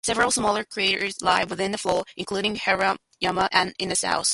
Several 0.03 0.31
smaller 0.31 0.63
craters 0.63 1.21
lie 1.21 1.43
within 1.43 1.71
the 1.71 1.77
floor, 1.77 2.03
including 2.17 2.55
Hirayama 2.55 3.47
N 3.51 3.71
in 3.77 3.89
the 3.89 3.95
south. 3.95 4.29